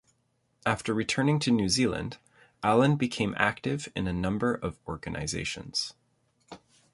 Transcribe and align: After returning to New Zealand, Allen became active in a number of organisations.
After 0.65 0.95
returning 0.95 1.37
to 1.41 1.51
New 1.51 1.69
Zealand, 1.69 2.17
Allen 2.63 2.95
became 2.95 3.35
active 3.37 3.87
in 3.95 4.07
a 4.07 4.11
number 4.11 4.55
of 4.55 4.79
organisations. 4.87 5.93